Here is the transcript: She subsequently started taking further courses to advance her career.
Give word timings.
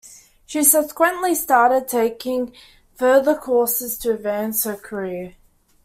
She 0.47 0.63
subsequently 0.63 1.35
started 1.35 1.87
taking 1.87 2.53
further 2.95 3.35
courses 3.35 3.99
to 3.99 4.11
advance 4.11 4.63
her 4.63 4.75
career. 4.75 5.35